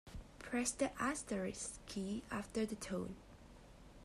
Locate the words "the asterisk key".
0.71-2.23